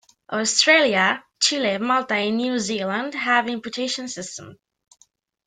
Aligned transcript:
Australia, 0.33 1.23
Chile, 1.39 1.77
Malta 1.77 2.15
and 2.15 2.37
New 2.37 2.57
Zealand 2.57 3.13
have 3.13 3.47
imputation 3.47 4.07
systems. 4.07 4.57